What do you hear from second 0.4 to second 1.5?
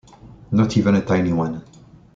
Not even a tiny